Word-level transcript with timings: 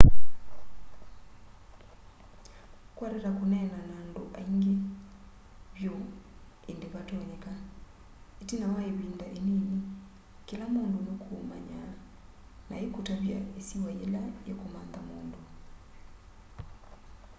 kwa 2.95 3.07
tata 3.13 3.29
kũneena 3.37 3.79
na 3.89 3.93
andũ 4.03 4.21
aĩngĩ 4.39 4.73
vyũ 5.77 5.95
ĩndĩ 6.71 6.87
vatonyeka 6.93 7.53
ĩtina 8.41 8.67
wa 8.73 8.81
ĩvĩnda 8.89 9.25
ĩnĩnĩ 9.37 9.77
kĩla 10.47 10.65
mũndũ 10.73 10.97
nũkũũmanya 11.07 11.81
na 12.67 12.73
aĩkũtavya 12.79 13.37
ĩsĩwa 13.59 13.89
yĩla 14.01 14.21
yĩkũmantha 14.47 14.99
mũndũ 15.07 15.39